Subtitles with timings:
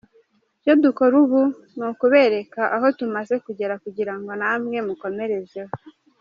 [0.59, 1.41] Icyo dukora ubu
[1.75, 5.71] ni ukubereka aho tumaze kugera kugirango namwe mukomerezeho.